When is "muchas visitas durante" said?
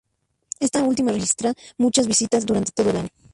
1.77-2.71